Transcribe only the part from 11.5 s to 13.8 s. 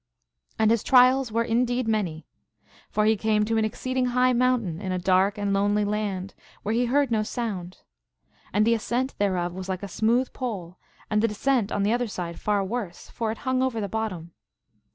on the other side far worse, for it hung over